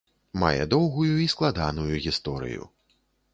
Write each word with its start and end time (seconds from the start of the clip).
Мае 0.43 0.63
доўгую 0.71 1.13
і 1.25 1.27
складаную 1.33 2.01
гісторыю. 2.07 2.63